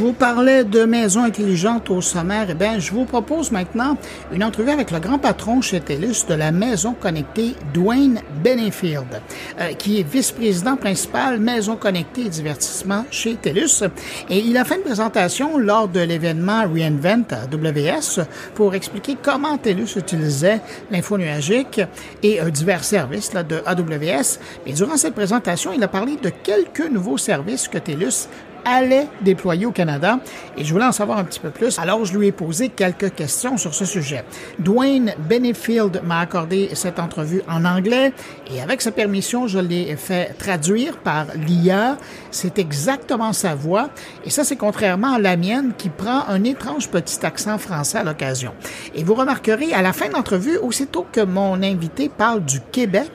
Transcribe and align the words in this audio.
Je 0.00 0.06
vous 0.06 0.14
parlais 0.14 0.64
de 0.64 0.84
maisons 0.84 1.24
intelligentes 1.24 1.90
au 1.90 2.00
sommaire. 2.00 2.46
Eh 2.48 2.54
bien, 2.54 2.78
je 2.78 2.90
vous 2.90 3.04
propose 3.04 3.52
maintenant 3.52 3.98
une 4.32 4.42
entrevue 4.42 4.70
avec 4.70 4.90
le 4.92 4.98
grand 4.98 5.18
patron 5.18 5.60
chez 5.60 5.78
TELUS 5.78 6.24
de 6.26 6.32
la 6.32 6.52
maison 6.52 6.94
connectée, 6.98 7.54
Dwayne 7.74 8.22
Benefield, 8.42 9.20
euh, 9.60 9.74
qui 9.74 10.00
est 10.00 10.02
vice-président 10.02 10.76
principal 10.76 11.38
maison 11.38 11.76
connectée 11.76 12.22
et 12.22 12.28
divertissement 12.30 13.04
chez 13.10 13.34
TELUS. 13.34 13.84
Et 14.30 14.38
il 14.38 14.56
a 14.56 14.64
fait 14.64 14.76
une 14.76 14.84
présentation 14.84 15.58
lors 15.58 15.86
de 15.86 16.00
l'événement 16.00 16.62
Reinvent 16.62 17.26
AWS 17.30 18.24
pour 18.54 18.74
expliquer 18.74 19.18
comment 19.22 19.58
TELUS 19.58 19.96
utilisait 19.96 20.62
l'info 20.90 21.18
nuagique 21.18 21.82
et 22.22 22.40
euh, 22.40 22.48
divers 22.48 22.84
services 22.84 23.32
de 23.32 23.62
AWS. 23.66 24.38
Et 24.64 24.72
durant 24.72 24.96
cette 24.96 25.14
présentation, 25.14 25.74
il 25.74 25.82
a 25.82 25.88
parlé 25.88 26.16
de 26.16 26.30
quelques 26.30 26.90
nouveaux 26.90 27.18
services 27.18 27.68
que 27.68 27.76
TELUS 27.76 28.28
allait 28.64 29.08
déployer 29.20 29.66
au 29.66 29.72
Canada 29.72 30.18
et 30.56 30.64
je 30.64 30.72
voulais 30.72 30.84
en 30.84 30.92
savoir 30.92 31.18
un 31.18 31.24
petit 31.24 31.40
peu 31.40 31.50
plus. 31.50 31.78
Alors, 31.78 32.04
je 32.04 32.16
lui 32.16 32.28
ai 32.28 32.32
posé 32.32 32.68
quelques 32.68 33.14
questions 33.14 33.56
sur 33.56 33.74
ce 33.74 33.84
sujet. 33.84 34.24
Dwayne 34.58 35.14
Benefield 35.28 36.02
m'a 36.04 36.20
accordé 36.20 36.70
cette 36.74 36.98
entrevue 36.98 37.42
en 37.48 37.64
anglais 37.64 38.12
et 38.52 38.60
avec 38.60 38.82
sa 38.82 38.92
permission, 38.92 39.46
je 39.46 39.58
l'ai 39.58 39.96
fait 39.96 40.34
traduire 40.38 40.98
par 40.98 41.26
l'IA. 41.34 41.96
C'est 42.30 42.58
exactement 42.58 43.32
sa 43.32 43.54
voix 43.54 43.90
et 44.24 44.30
ça, 44.30 44.44
c'est 44.44 44.56
contrairement 44.56 45.14
à 45.14 45.18
la 45.18 45.36
mienne 45.36 45.72
qui 45.76 45.88
prend 45.88 46.24
un 46.28 46.44
étrange 46.44 46.88
petit 46.88 47.24
accent 47.24 47.58
français 47.58 47.98
à 47.98 48.04
l'occasion. 48.04 48.52
Et 48.94 49.04
vous 49.04 49.14
remarquerez 49.14 49.72
à 49.72 49.82
la 49.82 49.92
fin 49.92 50.08
de 50.08 50.14
l'entrevue, 50.14 50.56
aussitôt 50.58 51.06
que 51.10 51.20
mon 51.20 51.62
invité 51.62 52.08
parle 52.08 52.44
du 52.44 52.60
Québec, 52.72 53.10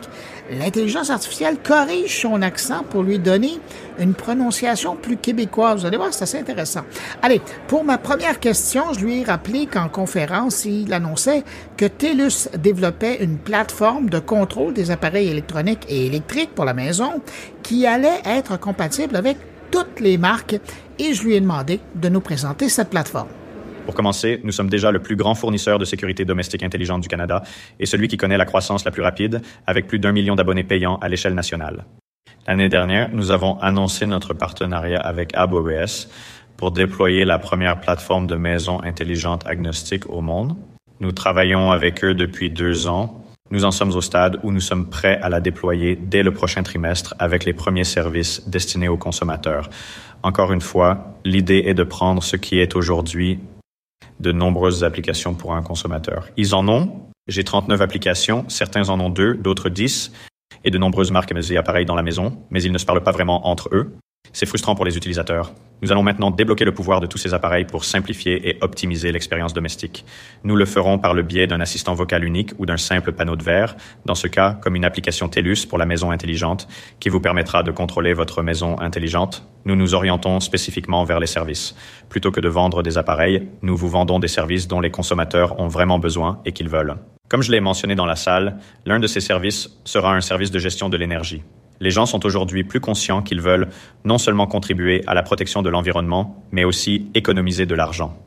l'intelligence 0.49 1.09
artificielle 1.09 1.57
corrige 1.63 2.21
son 2.21 2.41
accent 2.41 2.83
pour 2.89 3.03
lui 3.03 3.19
donner 3.19 3.59
une 3.99 4.13
prononciation 4.13 4.95
plus 4.95 5.17
québécoise. 5.17 5.81
Vous 5.81 5.85
allez 5.85 5.97
voir, 5.97 6.13
c'est 6.13 6.23
assez 6.23 6.39
intéressant. 6.39 6.81
Allez, 7.21 7.41
pour 7.67 7.83
ma 7.83 7.97
première 7.97 8.39
question, 8.39 8.93
je 8.93 9.05
lui 9.05 9.21
ai 9.21 9.23
rappelé 9.23 9.65
qu'en 9.65 9.89
conférence, 9.89 10.65
il 10.65 10.93
annonçait 10.93 11.43
que 11.77 11.85
TELUS 11.85 12.49
développait 12.57 13.23
une 13.23 13.37
plateforme 13.37 14.09
de 14.09 14.19
contrôle 14.19 14.73
des 14.73 14.91
appareils 14.91 15.29
électroniques 15.29 15.85
et 15.89 16.05
électriques 16.05 16.53
pour 16.53 16.65
la 16.65 16.73
maison 16.73 17.21
qui 17.63 17.87
allait 17.87 18.21
être 18.25 18.59
compatible 18.59 19.15
avec 19.15 19.37
toutes 19.71 19.99
les 19.99 20.17
marques 20.17 20.59
et 20.99 21.13
je 21.13 21.23
lui 21.23 21.35
ai 21.35 21.41
demandé 21.41 21.79
de 21.95 22.09
nous 22.09 22.21
présenter 22.21 22.69
cette 22.69 22.89
plateforme. 22.89 23.27
Pour 23.85 23.93
commencer, 23.93 24.41
nous 24.43 24.51
sommes 24.51 24.69
déjà 24.69 24.91
le 24.91 24.99
plus 24.99 25.15
grand 25.15 25.35
fournisseur 25.35 25.77
de 25.77 25.85
sécurité 25.85 26.25
domestique 26.25 26.63
intelligente 26.63 27.01
du 27.01 27.07
Canada 27.07 27.43
et 27.79 27.85
celui 27.85 28.07
qui 28.07 28.17
connaît 28.17 28.37
la 28.37 28.45
croissance 28.45 28.83
la 28.83 28.91
plus 28.91 29.03
rapide, 29.03 29.41
avec 29.67 29.87
plus 29.87 29.99
d'un 29.99 30.11
million 30.11 30.35
d'abonnés 30.35 30.63
payants 30.63 30.97
à 30.97 31.07
l'échelle 31.07 31.35
nationale. 31.35 31.85
L'année 32.47 32.69
dernière, 32.69 33.09
nous 33.13 33.31
avons 33.31 33.59
annoncé 33.59 34.07
notre 34.07 34.33
partenariat 34.33 34.99
avec 34.99 35.35
AWS 35.35 36.07
pour 36.57 36.71
déployer 36.71 37.25
la 37.25 37.37
première 37.37 37.79
plateforme 37.79 38.27
de 38.27 38.35
maison 38.35 38.81
intelligente 38.83 39.45
agnostique 39.45 40.09
au 40.09 40.21
monde. 40.21 40.55
Nous 40.99 41.11
travaillons 41.11 41.71
avec 41.71 42.03
eux 42.03 42.15
depuis 42.15 42.49
deux 42.49 42.87
ans. 42.87 43.23
Nous 43.51 43.65
en 43.65 43.71
sommes 43.71 43.95
au 43.95 44.01
stade 44.01 44.39
où 44.43 44.51
nous 44.51 44.59
sommes 44.59 44.89
prêts 44.89 45.19
à 45.21 45.29
la 45.29 45.39
déployer 45.39 45.95
dès 45.95 46.23
le 46.23 46.33
prochain 46.33 46.63
trimestre 46.63 47.13
avec 47.19 47.45
les 47.45 47.53
premiers 47.53 47.83
services 47.83 48.47
destinés 48.47 48.87
aux 48.87 48.97
consommateurs. 48.97 49.69
Encore 50.23 50.51
une 50.51 50.61
fois, 50.61 51.19
l'idée 51.23 51.63
est 51.67 51.75
de 51.75 51.83
prendre 51.83 52.23
ce 52.23 52.35
qui 52.35 52.59
est 52.59 52.75
aujourd'hui 52.75 53.39
de 54.19 54.31
nombreuses 54.31 54.83
applications 54.83 55.33
pour 55.33 55.53
un 55.53 55.61
consommateur. 55.61 56.29
Ils 56.37 56.55
en 56.55 56.67
ont. 56.67 57.09
J'ai 57.27 57.43
39 57.43 57.81
applications. 57.81 58.45
Certains 58.47 58.89
en 58.89 58.99
ont 58.99 59.09
deux, 59.09 59.35
d'autres 59.35 59.69
10 59.69 60.11
et 60.63 60.71
de 60.71 60.77
nombreuses 60.77 61.11
marques 61.11 61.31
et 61.31 61.57
appareils 61.57 61.85
dans 61.85 61.95
la 61.95 62.03
maison, 62.03 62.37
mais 62.49 62.61
ils 62.61 62.71
ne 62.71 62.77
se 62.77 62.85
parlent 62.85 63.03
pas 63.03 63.11
vraiment 63.11 63.47
entre 63.47 63.69
eux. 63.71 63.95
C'est 64.33 64.45
frustrant 64.45 64.75
pour 64.75 64.85
les 64.85 64.97
utilisateurs. 64.97 65.53
Nous 65.81 65.91
allons 65.91 66.03
maintenant 66.03 66.31
débloquer 66.31 66.65
le 66.65 66.73
pouvoir 66.73 67.01
de 67.01 67.05
tous 67.05 67.17
ces 67.17 67.33
appareils 67.33 67.65
pour 67.65 67.83
simplifier 67.83 68.49
et 68.49 68.57
optimiser 68.61 69.11
l'expérience 69.11 69.53
domestique. 69.53 70.05
Nous 70.43 70.55
le 70.55 70.65
ferons 70.65 70.97
par 70.97 71.13
le 71.13 71.21
biais 71.21 71.47
d'un 71.47 71.59
assistant 71.59 71.93
vocal 71.93 72.23
unique 72.23 72.51
ou 72.57 72.65
d'un 72.65 72.77
simple 72.77 73.11
panneau 73.11 73.35
de 73.35 73.43
verre, 73.43 73.75
dans 74.05 74.15
ce 74.15 74.27
cas 74.27 74.53
comme 74.53 74.75
une 74.75 74.85
application 74.85 75.27
TELUS 75.27 75.65
pour 75.67 75.77
la 75.77 75.85
maison 75.85 76.11
intelligente, 76.11 76.67
qui 76.99 77.09
vous 77.09 77.19
permettra 77.19 77.61
de 77.63 77.71
contrôler 77.71 78.13
votre 78.13 78.41
maison 78.41 78.79
intelligente. 78.79 79.47
Nous 79.65 79.75
nous 79.75 79.95
orientons 79.95 80.39
spécifiquement 80.39 81.03
vers 81.03 81.19
les 81.19 81.27
services. 81.27 81.75
Plutôt 82.09 82.31
que 82.31 82.39
de 82.41 82.49
vendre 82.49 82.83
des 82.83 82.97
appareils, 82.97 83.47
nous 83.61 83.75
vous 83.75 83.89
vendons 83.89 84.19
des 84.19 84.27
services 84.27 84.67
dont 84.67 84.79
les 84.79 84.91
consommateurs 84.91 85.59
ont 85.59 85.67
vraiment 85.67 85.99
besoin 85.99 86.41
et 86.45 86.51
qu'ils 86.51 86.69
veulent. 86.69 86.95
Comme 87.27 87.41
je 87.41 87.51
l'ai 87.51 87.59
mentionné 87.59 87.95
dans 87.95 88.05
la 88.05 88.15
salle, 88.15 88.59
l'un 88.85 88.99
de 88.99 89.07
ces 89.07 89.19
services 89.19 89.69
sera 89.83 90.15
un 90.15 90.21
service 90.21 90.51
de 90.51 90.59
gestion 90.59 90.89
de 90.89 90.97
l'énergie. 90.97 91.41
Les 91.79 91.91
gens 91.91 92.05
sont 92.05 92.25
aujourd'hui 92.25 92.63
plus 92.63 92.79
conscients 92.79 93.21
qu'ils 93.21 93.41
veulent 93.41 93.69
non 94.03 94.17
seulement 94.17 94.47
contribuer 94.47 95.03
à 95.07 95.13
la 95.13 95.23
protection 95.23 95.61
de 95.61 95.69
l'environnement, 95.69 96.43
mais 96.51 96.63
aussi 96.63 97.09
économiser 97.13 97.65
de 97.65 97.75
l'argent. 97.75 98.17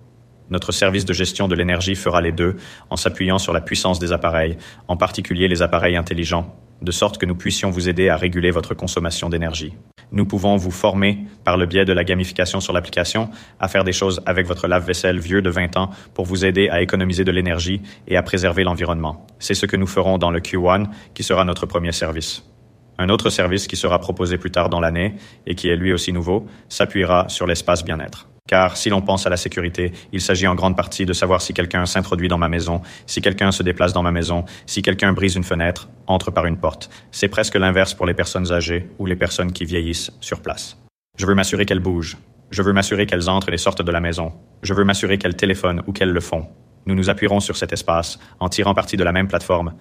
Notre 0.51 0.73
service 0.73 1.05
de 1.05 1.13
gestion 1.13 1.47
de 1.49 1.55
l'énergie 1.55 1.95
fera 1.95 2.21
les 2.21 2.33
deux 2.33 2.57
en 2.89 2.97
s'appuyant 2.97 3.39
sur 3.39 3.53
la 3.53 3.61
puissance 3.61 3.99
des 3.99 4.13
appareils, 4.13 4.57
en 4.87 4.97
particulier 4.97 5.47
les 5.47 5.61
appareils 5.61 5.97
intelligents, 5.97 6.57
de 6.81 6.93
sorte 6.93 7.19
que 7.19 7.27
nous 7.27 7.35
puissions 7.35 7.71
vous 7.71 7.89
aider 7.89 8.09
à 8.09 8.17
réguler 8.17 8.51
votre 8.51 8.75
consommation 8.75 9.29
d'énergie. 9.29 9.75
Nous 10.11 10.25
pouvons 10.25 10.57
vous 10.57 10.71
former 10.71 11.27
par 11.45 11.59
le 11.59 11.67
biais 11.67 11.85
de 11.85 11.93
la 11.93 12.05
gamification 12.05 12.61
sur 12.61 12.73
l'application 12.73 13.29
à 13.61 13.69
faire 13.69 13.85
des 13.85 13.93
choses 13.93 14.23
avec 14.25 14.47
votre 14.47 14.69
lave-vaisselle 14.69 15.19
vieux 15.19 15.43
de 15.43 15.51
20 15.51 15.77
ans 15.77 15.91
pour 16.15 16.25
vous 16.25 16.47
aider 16.47 16.71
à 16.71 16.81
économiser 16.81 17.25
de 17.25 17.33
l'énergie 17.33 17.83
et 18.07 18.17
à 18.17 18.23
préserver 18.23 18.65
l'environnement. 18.65 19.27
C'est 19.39 19.55
ce 19.55 19.67
que 19.67 19.77
nous 19.77 19.87
ferons 19.87 20.17
dans 20.17 20.31
le 20.31 20.41
Q1 20.41 20.87
qui 21.13 21.23
sera 21.23 21.45
notre 21.45 21.67
premier 21.67 21.93
service. 21.93 22.43
Un 22.99 23.09
autre 23.11 23.31
service 23.31 23.69
qui 23.69 23.77
sera 23.77 24.01
proposé 24.01 24.39
plus 24.39 24.51
tard 24.51 24.69
dans 24.69 24.81
l'année 24.81 25.15
et 25.47 25.55
qui 25.55 25.69
est 25.69 25.77
lui 25.77 25.93
aussi 25.93 26.13
nouveau 26.13 26.47
s'appuiera 26.69 27.29
sur 27.29 27.47
l'espace 27.47 27.85
bien-être. 27.85 28.29
Car 28.49 28.77
si 28.77 28.89
l'on 28.89 29.03
pense 29.03 29.27
à 29.27 29.31
la 29.31 29.37
sécurité, 29.37 29.93
il 30.11 30.21
s'agit 30.21 30.47
en 30.47 30.55
grande 30.55 30.77
partie 30.77 31.05
de 31.05 31.13
savoir 31.13 31.43
si 31.43 31.53
quelqu'un 31.53 31.85
s'introduit 31.87 32.29
dans 32.29 32.39
ma 32.39 32.49
maison, 32.49 32.81
si 33.07 33.21
quelqu'un 33.21 33.53
se 33.53 33.63
déplace 33.63 33.93
dans 33.93 34.03
ma 34.03 34.11
maison, 34.11 34.47
si 34.67 34.83
quelqu'un 34.83 35.13
brise 35.13 35.37
une 35.37 35.45
fenêtre, 35.45 35.89
entre 36.07 36.31
par 36.31 36.47
une 36.47 36.57
porte. 36.57 36.91
C'est 37.13 37.29
presque 37.29 37.57
l'inverse 37.57 37.95
pour 37.95 38.07
les 38.07 38.15
personnes 38.15 38.51
âgées 38.51 38.89
ou 38.99 39.05
les 39.07 39.17
personnes 39.17 39.53
qui 39.53 39.67
vieillissent 39.67 40.11
sur 40.21 40.41
place. 40.41 40.79
Je 41.19 41.27
veux 41.27 41.35
m'assurer 41.35 41.67
qu'elles 41.67 41.79
bougent. 41.79 42.17
Je 42.51 42.63
veux 42.63 42.73
m'assurer 42.73 43.05
qu'elles 43.05 43.29
entrent 43.29 43.53
et 43.53 43.59
sortent 43.59 43.83
de 43.83 43.93
la 43.93 44.01
maison. 44.01 44.33
Je 44.63 44.73
veux 44.73 44.85
m'assurer 44.85 45.19
qu'elles 45.19 45.37
téléphonent 45.37 45.83
ou 45.87 45.93
qu'elles 45.93 46.13
le 46.13 46.21
font. 46.21 46.47
Nous 46.87 46.95
nous 46.95 47.11
appuierons 47.11 47.41
sur 47.41 47.57
cet 47.57 47.75
espace 47.75 48.19
en 48.41 48.49
tirant 48.49 48.73
parti 48.73 48.97
de 48.97 49.05
la 49.05 49.13
même 49.13 49.29
plateforme 49.29 49.75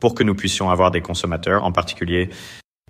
pour 0.00 0.14
que 0.14 0.22
nous 0.22 0.34
puissions 0.34 0.70
avoir 0.70 0.90
des 0.90 1.02
consommateurs, 1.02 1.64
en 1.64 1.72
particulier 1.72 2.30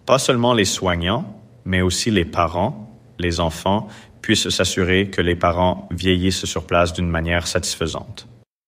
pas 0.07 0.19
seulement 0.19 0.55
les 0.55 0.65
soignants, 0.65 1.25
mais 1.65 1.81
aussi 1.81 2.11
les 2.11 2.25
parents, 2.25 2.91
les 3.19 3.41
enfants, 3.41 3.89
puissent 4.21 4.49
s'assurer 4.49 5.11
que 5.11 5.21
les 5.21 5.35
parents 5.35 5.89
vieillissent 5.91 6.45
sur 6.45 6.67
place 6.67 6.93
d'une 6.93 7.09
manière 7.09 7.47
satisfaisante. 7.47 8.27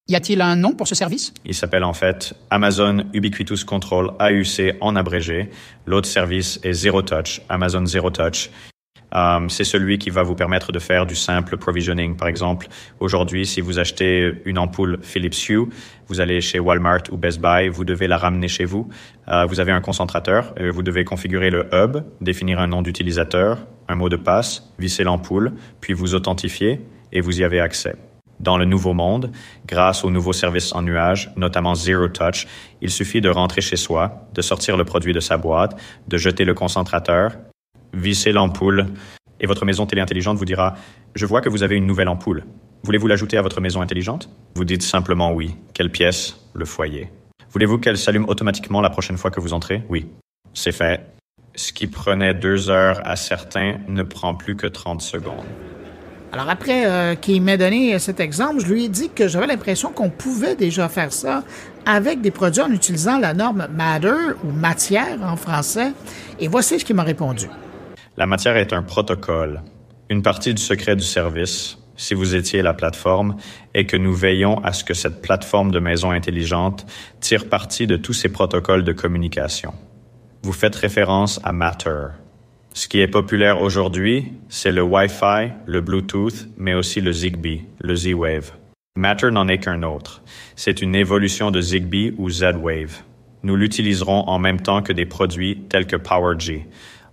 Y 0.08 0.14
a-t-il 0.14 0.40
un 0.40 0.54
nom 0.54 0.72
pour 0.72 0.86
ce 0.86 0.94
service? 0.94 1.34
Il 1.44 1.54
s'appelle 1.54 1.82
en 1.82 1.92
fait 1.92 2.34
Amazon 2.50 3.06
Ubiquitous 3.12 3.64
Control 3.64 4.12
AUC 4.20 4.76
en 4.80 4.94
abrégé. 4.94 5.50
L'autre 5.84 6.08
service 6.08 6.60
est 6.62 6.74
Zero 6.74 7.02
Touch, 7.02 7.40
Amazon 7.48 7.84
Zero 7.86 8.10
Touch. 8.10 8.50
Euh, 9.14 9.48
c'est 9.48 9.64
celui 9.64 9.98
qui 9.98 10.10
va 10.10 10.22
vous 10.22 10.34
permettre 10.34 10.72
de 10.72 10.78
faire 10.78 11.06
du 11.06 11.14
simple 11.14 11.56
provisioning. 11.56 12.16
Par 12.16 12.28
exemple, 12.28 12.68
aujourd'hui, 13.00 13.46
si 13.46 13.60
vous 13.60 13.78
achetez 13.78 14.34
une 14.44 14.58
ampoule 14.58 14.98
Philips 15.02 15.48
Hue, 15.48 15.66
vous 16.08 16.20
allez 16.20 16.40
chez 16.40 16.58
Walmart 16.58 17.02
ou 17.10 17.16
Best 17.16 17.40
Buy, 17.40 17.68
vous 17.68 17.84
devez 17.84 18.08
la 18.08 18.18
ramener 18.18 18.48
chez 18.48 18.64
vous. 18.64 18.88
Euh, 19.28 19.46
vous 19.46 19.60
avez 19.60 19.72
un 19.72 19.80
concentrateur, 19.80 20.54
euh, 20.60 20.70
vous 20.70 20.82
devez 20.82 21.04
configurer 21.04 21.50
le 21.50 21.68
hub, 21.72 21.98
définir 22.20 22.60
un 22.60 22.66
nom 22.66 22.82
d'utilisateur, 22.82 23.66
un 23.88 23.94
mot 23.94 24.08
de 24.08 24.16
passe, 24.16 24.72
visser 24.78 25.04
l'ampoule, 25.04 25.52
puis 25.80 25.92
vous 25.92 26.14
authentifier 26.14 26.80
et 27.12 27.20
vous 27.20 27.40
y 27.40 27.44
avez 27.44 27.60
accès. 27.60 27.96
Dans 28.38 28.58
le 28.58 28.66
nouveau 28.66 28.92
monde, 28.92 29.32
grâce 29.66 30.04
aux 30.04 30.10
nouveaux 30.10 30.34
services 30.34 30.74
en 30.74 30.82
nuage, 30.82 31.32
notamment 31.36 31.74
Zero 31.74 32.08
Touch, 32.08 32.46
il 32.82 32.90
suffit 32.90 33.22
de 33.22 33.30
rentrer 33.30 33.62
chez 33.62 33.76
soi, 33.76 34.28
de 34.34 34.42
sortir 34.42 34.76
le 34.76 34.84
produit 34.84 35.14
de 35.14 35.20
sa 35.20 35.38
boîte, 35.38 35.80
de 36.06 36.18
jeter 36.18 36.44
le 36.44 36.52
concentrateur 36.52 37.32
vissez 37.96 38.32
l'ampoule 38.32 38.86
et 39.40 39.46
votre 39.46 39.64
maison 39.64 39.86
télé 39.86 40.02
intelligente 40.02 40.36
vous 40.36 40.44
dira 40.44 40.74
Je 41.14 41.26
vois 41.26 41.40
que 41.40 41.48
vous 41.48 41.62
avez 41.62 41.76
une 41.76 41.86
nouvelle 41.86 42.08
ampoule. 42.08 42.44
Voulez-vous 42.82 43.06
l'ajouter 43.06 43.36
à 43.36 43.42
votre 43.42 43.60
maison 43.60 43.80
intelligente? 43.80 44.30
Vous 44.54 44.64
dites 44.64 44.82
simplement 44.82 45.32
oui. 45.32 45.56
Quelle 45.74 45.90
pièce? 45.90 46.38
Le 46.54 46.64
foyer. 46.64 47.10
Voulez-vous 47.50 47.78
qu'elle 47.78 47.98
s'allume 47.98 48.26
automatiquement 48.28 48.80
la 48.80 48.90
prochaine 48.90 49.18
fois 49.18 49.30
que 49.30 49.40
vous 49.40 49.52
entrez? 49.52 49.82
Oui. 49.88 50.06
C'est 50.54 50.72
fait. 50.72 51.00
Ce 51.54 51.72
qui 51.72 51.86
prenait 51.86 52.34
deux 52.34 52.70
heures 52.70 53.00
à 53.04 53.16
certains 53.16 53.78
ne 53.88 54.02
prend 54.02 54.34
plus 54.34 54.56
que 54.56 54.66
30 54.66 55.00
secondes. 55.00 55.46
Alors 56.32 56.50
après 56.50 56.86
euh, 56.86 57.14
qu'il 57.14 57.40
m'ait 57.40 57.56
donné 57.56 57.98
cet 57.98 58.20
exemple, 58.20 58.60
je 58.60 58.66
lui 58.66 58.84
ai 58.84 58.88
dit 58.88 59.08
que 59.08 59.26
j'avais 59.26 59.46
l'impression 59.46 59.90
qu'on 59.90 60.10
pouvait 60.10 60.54
déjà 60.54 60.88
faire 60.88 61.12
ça 61.12 61.44
avec 61.86 62.20
des 62.20 62.30
produits 62.30 62.62
en 62.62 62.70
utilisant 62.70 63.18
la 63.18 63.32
norme 63.32 63.68
Matter 63.74 64.34
ou 64.44 64.50
matière 64.50 65.18
en 65.22 65.36
français. 65.36 65.92
Et 66.38 66.48
voici 66.48 66.78
ce 66.78 66.84
qu'il 66.84 66.96
m'a 66.96 67.04
répondu. 67.04 67.48
La 68.18 68.24
matière 68.24 68.56
est 68.56 68.72
un 68.72 68.82
protocole. 68.82 69.60
Une 70.08 70.22
partie 70.22 70.54
du 70.54 70.62
secret 70.62 70.96
du 70.96 71.04
service, 71.04 71.76
si 71.96 72.14
vous 72.14 72.34
étiez 72.34 72.62
la 72.62 72.72
plateforme, 72.72 73.36
est 73.74 73.84
que 73.84 73.98
nous 73.98 74.14
veillons 74.14 74.58
à 74.64 74.72
ce 74.72 74.84
que 74.84 74.94
cette 74.94 75.20
plateforme 75.20 75.70
de 75.70 75.80
maison 75.80 76.12
intelligente 76.12 76.86
tire 77.20 77.46
parti 77.50 77.86
de 77.86 77.98
tous 77.98 78.14
ces 78.14 78.30
protocoles 78.30 78.84
de 78.84 78.92
communication. 78.94 79.74
Vous 80.42 80.54
faites 80.54 80.76
référence 80.76 81.40
à 81.44 81.52
Matter. 81.52 82.06
Ce 82.72 82.88
qui 82.88 83.00
est 83.00 83.08
populaire 83.08 83.60
aujourd'hui, 83.60 84.32
c'est 84.48 84.72
le 84.72 84.82
Wi-Fi, 84.82 85.52
le 85.66 85.82
Bluetooth, 85.82 86.48
mais 86.56 86.72
aussi 86.72 87.02
le 87.02 87.12
Zigbee, 87.12 87.66
le 87.80 87.94
Z-Wave. 87.94 88.52
Matter 88.96 89.30
n'en 89.30 89.46
est 89.46 89.58
qu'un 89.58 89.82
autre. 89.82 90.22
C'est 90.54 90.80
une 90.80 90.94
évolution 90.94 91.50
de 91.50 91.60
Zigbee 91.60 92.14
ou 92.16 92.30
Z-Wave. 92.30 93.02
Nous 93.42 93.56
l'utiliserons 93.56 94.26
en 94.26 94.38
même 94.38 94.60
temps 94.60 94.80
que 94.80 94.94
des 94.94 95.04
produits 95.04 95.64
tels 95.68 95.86
que 95.86 95.96
PowerG. 95.96 96.66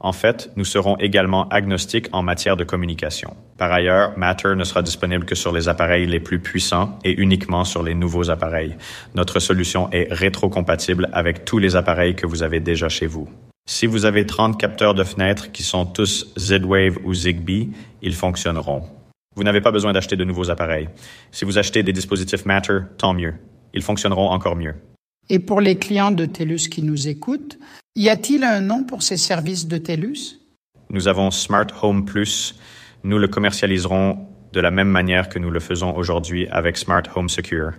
En 0.04 0.12
fait, 0.12 0.52
nous 0.58 0.66
serons 0.66 0.98
également 0.98 1.48
agnostiques 1.48 2.10
en 2.12 2.24
matière 2.24 2.58
de 2.58 2.66
communication. 2.66 3.38
Par 3.58 3.72
ailleurs, 3.72 4.18
Matter 4.18 4.54
ne 4.58 4.66
sera 4.66 4.82
disponible 4.82 5.24
que 5.24 5.34
sur 5.34 5.54
les 5.54 5.70
appareils 5.70 6.06
les 6.06 6.20
plus 6.20 6.40
puissants 6.40 7.00
et 7.06 7.22
uniquement 7.22 7.64
sur 7.64 7.84
les 7.84 7.96
nouveaux 7.96 8.30
appareils. 8.30 8.76
Notre 9.16 9.40
solution 9.40 9.90
est 9.92 10.12
rétrocompatible 10.12 11.10
avec 11.14 11.46
tous 11.46 11.58
les 11.58 11.78
appareils 11.78 12.16
que 12.16 12.28
vous 12.28 12.44
avez 12.44 12.60
déjà 12.60 12.90
chez 12.90 13.08
vous. 13.08 13.30
Si 13.66 13.86
vous 13.86 14.04
avez 14.04 14.26
30 14.26 14.60
capteurs 14.60 14.94
de 14.94 15.06
fenêtres 15.06 15.54
qui 15.54 15.64
sont 15.64 15.86
tous 15.86 16.34
Z-Wave 16.38 17.00
ou 17.06 17.14
Zigbee, 17.14 17.70
ils 18.02 18.14
fonctionneront. 18.14 18.84
Vous 19.38 19.46
n'avez 19.46 19.62
pas 19.62 19.72
besoin 19.72 19.94
d'acheter 19.94 20.18
de 20.18 20.26
nouveaux 20.26 20.52
appareils. 20.52 20.90
Si 21.32 21.46
vous 21.46 21.58
achetez 21.58 21.82
des 21.82 21.94
dispositifs 21.94 22.46
Matter, 22.46 22.80
tant 22.98 23.14
mieux. 23.14 23.36
Ils 23.74 23.82
fonctionneront 23.82 24.32
encore 24.32 24.58
mieux. 24.58 24.76
Et 25.30 25.40
pour 25.40 25.62
les 25.62 25.78
clients 25.78 26.12
de 26.12 26.26
TELUS 26.26 26.68
qui 26.70 26.84
nous 26.84 27.08
écoutent, 27.08 27.58
y 27.96 28.10
a-t-il 28.10 28.44
un 28.44 28.60
nom 28.60 28.84
pour 28.84 29.04
ces 29.04 29.18
services 29.18 29.68
de 29.68 29.78
TELUS? 29.78 30.40
Nous 30.90 31.08
avons 31.08 31.30
Smart 31.30 31.68
Home 31.82 32.06
Plus. 32.06 32.56
Nous 33.04 33.20
le 33.20 33.28
commercialiserons 33.28 34.28
de 34.52 34.60
la 34.60 34.72
même 34.72 34.88
manière 34.88 35.30
que 35.30 35.40
nous 35.40 35.52
le 35.52 35.60
faisons 35.60 35.96
aujourd'hui 35.96 36.48
avec 36.50 36.78
Smart 36.78 37.04
Home 37.16 37.30
Secure. 37.30 37.74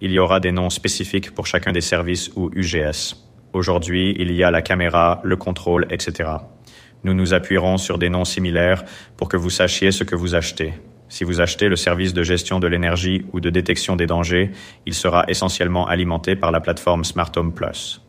Il 0.00 0.10
y 0.10 0.18
aura 0.18 0.40
des 0.40 0.52
noms 0.52 0.70
spécifiques 0.70 1.32
pour 1.32 1.46
chacun 1.46 1.72
des 1.72 1.80
services 1.80 2.30
ou 2.34 2.50
UGS. 2.54 3.14
Aujourd'hui, 3.52 4.16
il 4.18 4.32
y 4.32 4.42
a 4.42 4.50
la 4.50 4.62
caméra, 4.62 5.20
le 5.22 5.36
contrôle, 5.36 5.86
etc. 5.90 6.30
Nous 7.04 7.14
nous 7.14 7.34
appuierons 7.34 7.76
sur 7.76 7.98
des 7.98 8.08
noms 8.08 8.24
similaires 8.24 8.84
pour 9.16 9.28
que 9.28 9.36
vous 9.36 9.50
sachiez 9.50 9.92
ce 9.92 10.02
que 10.02 10.16
vous 10.16 10.34
achetez. 10.34 10.72
Si 11.08 11.24
vous 11.24 11.42
achetez 11.42 11.68
le 11.68 11.76
service 11.76 12.14
de 12.14 12.22
gestion 12.22 12.58
de 12.58 12.66
l'énergie 12.66 13.26
ou 13.34 13.40
de 13.40 13.50
détection 13.50 13.96
des 13.96 14.06
dangers, 14.06 14.50
il 14.86 14.94
sera 14.94 15.24
essentiellement 15.28 15.86
alimenté 15.86 16.36
par 16.36 16.52
la 16.52 16.60
plateforme 16.60 17.04
Smart 17.04 17.30
Home 17.36 17.52
Plus. 17.52 18.00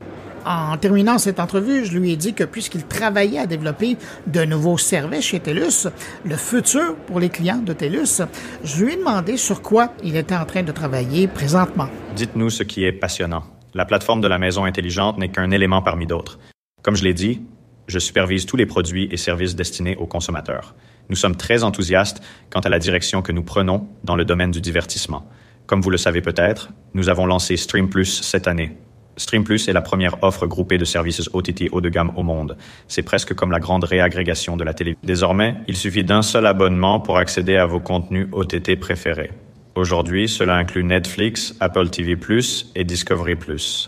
En 0.45 0.77
terminant 0.77 1.17
cette 1.17 1.39
entrevue, 1.39 1.85
je 1.85 1.97
lui 1.97 2.11
ai 2.11 2.15
dit 2.15 2.33
que 2.33 2.43
puisqu'il 2.43 2.83
travaillait 2.85 3.39
à 3.39 3.47
développer 3.47 3.97
de 4.27 4.43
nouveaux 4.43 4.77
services 4.77 5.25
chez 5.25 5.39
TELUS, 5.39 5.87
le 6.25 6.35
futur 6.35 6.95
pour 7.07 7.19
les 7.19 7.29
clients 7.29 7.61
de 7.63 7.73
TELUS, 7.73 8.21
je 8.63 8.83
lui 8.83 8.93
ai 8.93 8.97
demandé 8.97 9.37
sur 9.37 9.61
quoi 9.61 9.93
il 10.03 10.15
était 10.15 10.35
en 10.35 10.45
train 10.45 10.63
de 10.63 10.71
travailler 10.71 11.27
présentement. 11.27 11.87
Dites-nous 12.15 12.49
ce 12.49 12.63
qui 12.63 12.83
est 12.83 12.91
passionnant. 12.91 13.43
La 13.73 13.85
plateforme 13.85 14.21
de 14.21 14.27
la 14.27 14.37
maison 14.37 14.65
intelligente 14.65 15.17
n'est 15.17 15.29
qu'un 15.29 15.51
élément 15.51 15.81
parmi 15.81 16.05
d'autres. 16.05 16.39
Comme 16.83 16.95
je 16.95 17.03
l'ai 17.03 17.13
dit, 17.13 17.41
je 17.87 17.99
supervise 17.99 18.45
tous 18.45 18.57
les 18.57 18.65
produits 18.65 19.07
et 19.11 19.17
services 19.17 19.55
destinés 19.55 19.95
aux 19.95 20.07
consommateurs. 20.07 20.75
Nous 21.09 21.15
sommes 21.15 21.35
très 21.35 21.63
enthousiastes 21.63 22.21
quant 22.49 22.59
à 22.59 22.69
la 22.69 22.79
direction 22.79 23.21
que 23.21 23.31
nous 23.31 23.43
prenons 23.43 23.87
dans 24.03 24.15
le 24.15 24.25
domaine 24.25 24.51
du 24.51 24.61
divertissement. 24.61 25.27
Comme 25.65 25.81
vous 25.81 25.89
le 25.89 25.97
savez 25.97 26.21
peut-être, 26.21 26.69
nous 26.93 27.09
avons 27.09 27.25
lancé 27.25 27.57
Stream 27.57 27.89
Plus 27.89 28.21
cette 28.21 28.47
année. 28.47 28.77
Stream 29.17 29.43
Plus 29.43 29.67
est 29.67 29.73
la 29.73 29.81
première 29.81 30.23
offre 30.23 30.47
groupée 30.47 30.77
de 30.77 30.85
services 30.85 31.29
OTT 31.33 31.69
haut 31.71 31.81
de 31.81 31.89
gamme 31.89 32.11
au 32.15 32.23
monde. 32.23 32.57
C'est 32.87 33.03
presque 33.03 33.33
comme 33.33 33.51
la 33.51 33.59
grande 33.59 33.83
réagrégation 33.83 34.57
de 34.57 34.63
la 34.63 34.73
télé. 34.73 34.97
Désormais, 35.03 35.55
il 35.67 35.77
suffit 35.77 36.03
d'un 36.03 36.21
seul 36.21 36.45
abonnement 36.45 36.99
pour 36.99 37.17
accéder 37.17 37.57
à 37.57 37.65
vos 37.65 37.79
contenus 37.79 38.27
OTT 38.31 38.79
préférés. 38.79 39.31
Aujourd'hui, 39.75 40.27
cela 40.27 40.55
inclut 40.55 40.83
Netflix, 40.83 41.55
Apple 41.59 41.89
TV⁇ 41.89 42.15
et 42.75 42.83
Discovery⁇ 42.83 43.35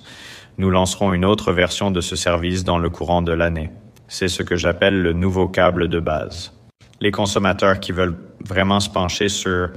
Nous 0.58 0.70
lancerons 0.70 1.14
une 1.14 1.26
autre 1.26 1.52
version 1.52 1.92
de 1.92 2.02
ce 2.02 2.16
service 2.16 2.64
dans 2.64 2.78
le 2.78 2.90
courant 2.90 3.22
de 3.22 3.32
l'année. 3.32 3.70
C'est 4.08 4.28
ce 4.28 4.44
que 4.44 4.56
j'appelle 4.56 5.02
le 5.02 5.14
nouveau 5.14 5.48
câble 5.48 5.88
de 5.88 6.00
base. 6.00 6.54
Les 7.02 7.12
consommateurs 7.12 7.80
qui 7.80 7.92
veulent 7.92 8.18
vraiment 8.44 8.80
se 8.80 8.90
pencher 8.90 9.30
sur, 9.30 9.70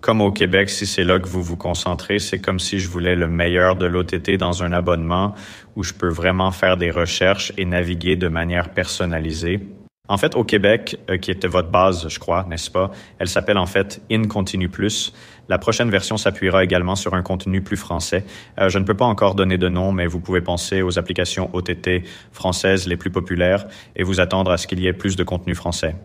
comme 0.00 0.20
au 0.20 0.30
Québec, 0.30 0.70
si 0.70 0.86
c'est 0.86 1.04
là 1.04 1.18
que 1.18 1.26
vous 1.26 1.42
vous 1.42 1.56
concentrez, 1.56 2.18
c'est 2.18 2.38
comme 2.38 2.60
si 2.60 2.78
je 2.78 2.88
voulais 2.88 3.16
le 3.16 3.28
meilleur 3.28 3.76
de 3.76 3.86
l'OTT 3.86 4.36
dans 4.36 4.62
un 4.62 4.72
abonnement 4.72 5.34
où 5.74 5.82
je 5.82 5.92
peux 5.92 6.08
vraiment 6.08 6.50
faire 6.50 6.76
des 6.76 6.90
recherches 6.90 7.52
et 7.56 7.64
naviguer 7.64 8.16
de 8.16 8.28
manière 8.28 8.70
personnalisée 8.70 9.60
en 10.08 10.18
fait, 10.18 10.36
au 10.36 10.44
Québec, 10.44 10.98
euh, 11.10 11.18
qui 11.18 11.30
était 11.30 11.48
votre 11.48 11.70
base, 11.70 12.08
je 12.08 12.18
crois, 12.18 12.46
n'est-ce 12.48 12.70
pas, 12.70 12.90
elle 13.18 13.28
s'appelle 13.28 13.58
en 13.58 13.66
fait 13.66 14.00
In 14.10 14.24
Continue 14.24 14.68
Plus. 14.68 15.12
La 15.48 15.58
prochaine 15.58 15.90
version 15.90 16.16
s'appuiera 16.16 16.64
également 16.64 16.96
sur 16.96 17.14
un 17.14 17.22
contenu 17.22 17.62
plus 17.62 17.76
français. 17.76 18.24
Euh, 18.60 18.68
je 18.68 18.78
ne 18.78 18.84
peux 18.84 18.94
pas 18.94 19.04
encore 19.04 19.34
donner 19.34 19.58
de 19.58 19.68
nom, 19.68 19.92
mais 19.92 20.06
vous 20.06 20.20
pouvez 20.20 20.40
penser 20.40 20.82
aux 20.82 20.98
applications 20.98 21.50
OTT 21.52 22.04
françaises 22.32 22.86
les 22.86 22.96
plus 22.96 23.10
populaires 23.10 23.66
et 23.96 24.02
vous 24.02 24.20
attendre 24.20 24.50
à 24.50 24.56
ce 24.56 24.66
qu'il 24.66 24.80
y 24.80 24.86
ait 24.86 24.92
plus 24.92 25.16
de 25.16 25.24
contenu 25.24 25.54
français. 25.54 25.96